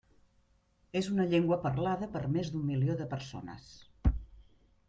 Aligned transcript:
És 1.01 1.09
una 1.15 1.27
llengua 1.33 1.59
parlada 1.67 2.09
per 2.15 2.23
més 2.39 2.49
d'un 2.55 2.67
milió 2.73 2.99
de 3.03 3.09
persones. 3.15 3.73